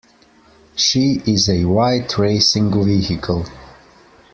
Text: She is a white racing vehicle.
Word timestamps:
She 0.75 1.21
is 1.27 1.47
a 1.47 1.63
white 1.65 2.17
racing 2.17 2.71
vehicle. 2.83 3.45